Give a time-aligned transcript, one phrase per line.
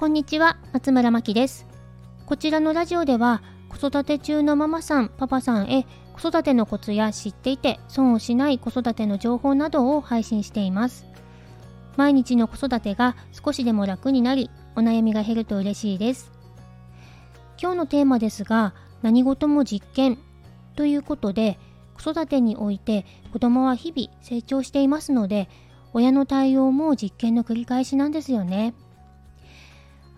[0.00, 1.66] こんにちは、松村真希です。
[2.24, 11.04] こちらのラジオでは、子育て中のママさん、パパさんへ子育てのコツや知っていて損をしない子育ての情報などを配信しています。
[11.98, 16.32] 毎日の子育てが少しでも楽になり、お悩みが減ると嬉しいです。
[17.60, 18.72] 今日のテーマですが、
[19.02, 20.16] 何事も実験
[20.76, 21.58] ということで、
[22.02, 23.04] 子育てにおいて
[23.34, 25.50] 子供は日々成長していますので、
[25.92, 28.72] 親の対応も実験の繰り返しなんですよね。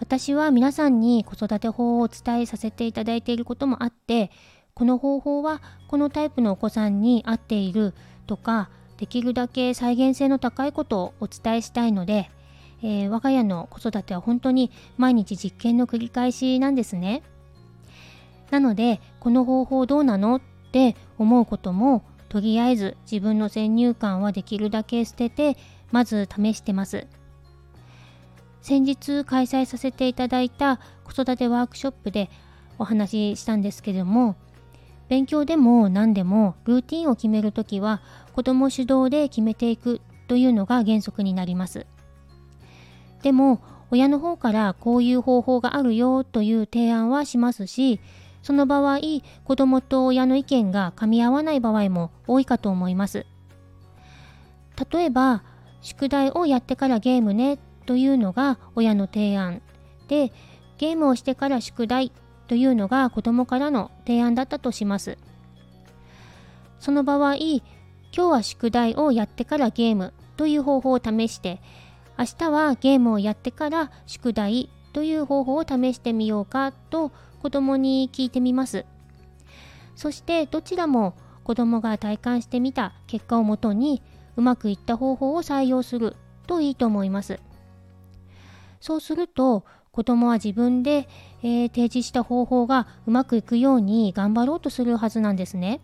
[0.02, 4.32] 私は皆さんに子育て法をお伝えさせていただいていることもあって
[4.74, 7.94] この方法はこのタイプのお子さんに合っている
[8.26, 12.32] とかできるだけ再現性の高いことをお伝えしたいので、
[12.82, 17.22] えー、我が家の子育ては本当に毎日実験の繰り返しなんですね。
[18.50, 20.40] なのでこの方法どうなのっ
[20.72, 25.56] て思うこともとりあえず自分の先入観はできるだけ捨てて
[25.92, 27.06] まず試してます。
[28.62, 32.30] 先日開催させていただいた子育てワークショップで
[32.78, 34.36] お話ししたんですけども
[35.08, 38.00] 勉強でも何でもルーティンを決めるときは
[38.32, 41.86] 子供主導で決めていくというのが原則になります。
[43.22, 48.00] でも親の方からこういう方法があるよという提案はしますし
[48.42, 49.00] その場合
[49.44, 53.26] 子供と親の意見が噛み合わない場合も多いかと思います。
[54.90, 55.42] 例えば
[55.82, 59.62] 宿題をやってからゲームねというのが親の提案
[60.08, 60.32] で
[60.78, 62.12] ゲームをしてから宿題
[62.48, 65.18] というのが子供からの提案だったとします
[66.80, 67.62] その場合今
[68.12, 71.60] 日は宿題をやってからゲームという方法を試して
[72.18, 77.10] 明日はゲームをやってから宿題という方法を試してみようかと
[77.40, 78.84] 子供に聞いてみます
[79.96, 84.02] そしてどちらも子供が体感してみた結果をもとに
[84.36, 86.16] うまくいった方法を採用する
[86.46, 87.40] といいと思います。
[88.82, 91.08] そうすると子供は自分で、
[91.44, 95.80] えー、提示した方法がうまくいくように頑張ろうとするはずなんですね。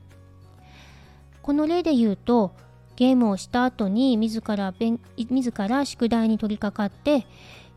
[1.42, 2.56] この例で言うと
[2.96, 4.74] ゲームをした後に自ら
[5.16, 7.24] 自ら宿題に取り掛かって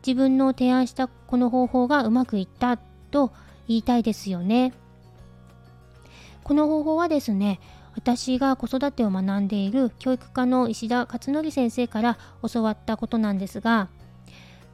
[0.04, 3.32] 自分の提案したこの方法がうまくいったと
[3.68, 4.74] 言いたいですよね。
[6.42, 7.60] この方法はですね
[7.94, 12.18] 私が子育てを学んでいる教育科の石田勝則先生から
[12.52, 13.88] 教わったことなんですが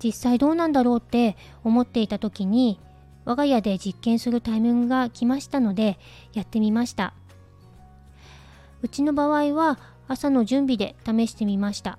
[0.02, 2.80] 実際どうなんだろうって思っていた時に
[3.24, 5.98] 我が家で実験するタイミングが来ましたので
[6.32, 7.14] やってみました
[8.80, 11.98] うちの場合は朝の準備で試してみました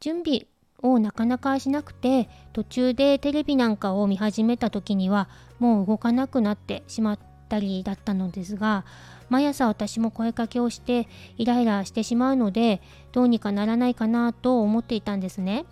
[0.00, 0.46] 準備
[0.82, 5.28] をなかなかしなくて途中でテレビなんかを見始めた時には
[5.58, 7.18] もう動かなくなってしまっ
[7.48, 8.84] たりだったのですが
[9.28, 12.80] 毎朝私も声かけをしてイライラしてしまうので
[13.12, 15.64] どうにかならないかなと思っていたんですね。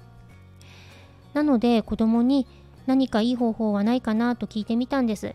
[1.35, 2.47] なので子供に
[2.87, 5.35] 何かいい方法はないかなと聞いてみたんです。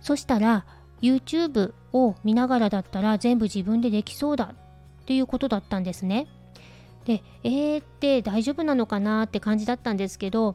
[0.00, 0.64] そしたら
[1.00, 4.54] YouTube を見ながらだったら全部自分でできそうだ
[5.02, 6.26] っていうことだったんですね。
[7.04, 10.54] で、えーって大丈夫なのかなって感じだったんですけど、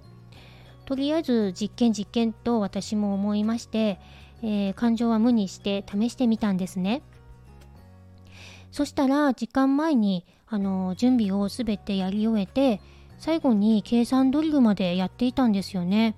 [0.86, 4.00] とりあえず実験実験と私も思いまして、
[4.42, 7.02] えー、感情は無にして試してみたんですね。
[8.72, 12.80] そしたら時間前にあの準備を全てやり終えて
[13.18, 16.16] 最後に計算ドリルまでやっていたんですよね。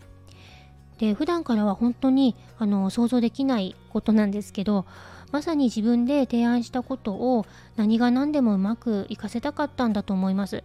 [0.97, 4.85] で普段からは本当にあの想像できないことなんですけど
[5.31, 7.45] まさに自分で提案したことを
[7.77, 10.63] 何が何でもうまくいかせたかったんだと思います。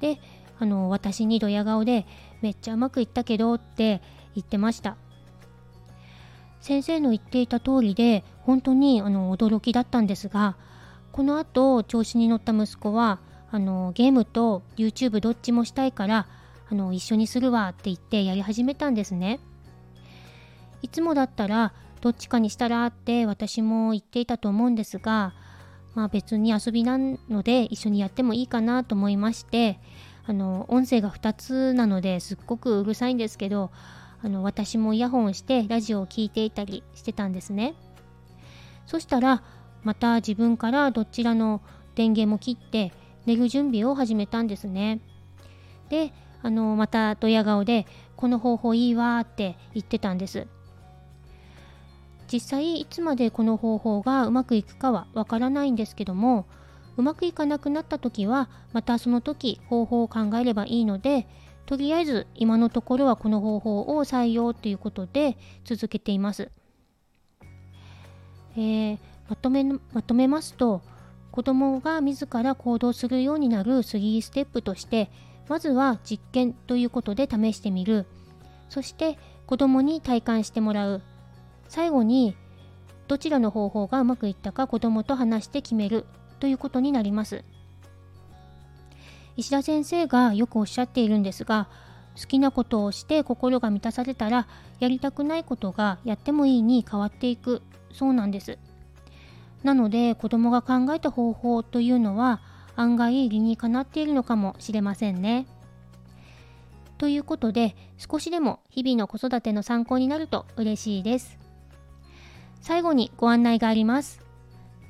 [0.00, 0.20] で
[0.60, 2.06] あの私にドヤ顔で
[2.42, 4.02] 「めっちゃうまくいったけど」って
[4.34, 4.96] 言ってました。
[6.60, 10.56] 先生の言っていた通りで本当にあの驚きだったんですが
[11.12, 13.20] この後調子に乗った息子は
[13.50, 16.26] あのゲームと YouTube どっちもしたいから
[16.70, 19.40] あの一緒にするわって言ってやり始めたんですね。
[20.82, 25.34] いつもだったらどっちかにしたらって私も言っていたと思うんですが
[25.94, 29.80] まあ別に遊びなので一緒にやってもいいかなと思いまして
[30.26, 33.72] あの音声が2つなのですっごくうるさいんですけど
[34.22, 37.74] あの私もイヤホンしてラジオを聴いていたりしてたんですね。
[38.86, 39.42] そしたら
[39.82, 41.60] また自分からどちらの
[41.94, 42.92] 電源も切って
[43.26, 45.00] 寝る準備を始めたんですね。
[45.88, 46.12] で、
[46.42, 47.86] あの、またドヤ顔で、
[48.16, 50.46] この方法いいわって言ってたんです。
[52.30, 56.46] 実際いつまでこの方法がうまくいくかはわからないんですけども
[56.96, 61.26] うまくいかなくなった時はまたその時方法を考えればいいので
[61.64, 66.50] とりあえず今のところはこの方法を採用ということで続けています。
[68.56, 68.98] えー、
[69.28, 70.82] まとめまとめますと
[71.30, 75.10] 子供が自ら行動するようになる3ステップとして
[75.48, 78.06] まずは実験ということで試してみる。
[78.68, 81.02] そして子供に体感してもらう。
[81.68, 82.36] 最後に
[83.06, 86.04] どちらの方法がうまくいったか子供と話して決める。
[86.40, 87.44] ということになります。
[89.36, 91.68] 石田先生がよくおっしゃっているんですが
[92.20, 94.48] 好きなことをして心が満たされたら
[94.80, 97.62] やりたくないことがやってもいいに変わっていく。
[97.92, 98.58] そうなんです。
[99.62, 102.40] なので子供が考えた方法というのは
[102.76, 105.46] 案外理にかなっているのかもしれませんね。
[106.96, 111.38] ということで少しでも日々の子育ての参考になると嬉しいです。
[112.60, 114.20] 最後にご案内があります。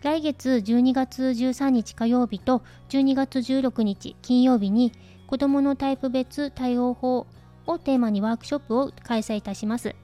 [0.03, 4.93] 来月12月13日火曜日と12月16日金曜日に
[5.26, 7.26] 子どものタイプ別対応法
[7.67, 9.94] をテーマにワークショップを開催いたします。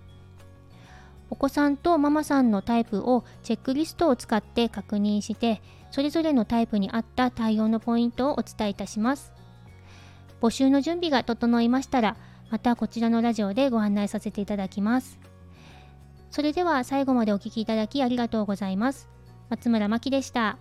[1.34, 5.60] お子さんとママさんのタイプをチェックリストを使って確認して
[5.90, 9.32] それぞれのタイプに合った対応のポイントをお伝えいたします。
[10.40, 12.16] 募集の準備が整いましたら
[12.50, 15.18] またこちらのラジオでご案内させていただきます。
[16.30, 19.08] それでは最後までお聴きいただきありがとうございます。
[19.48, 20.56] 松村真希でした。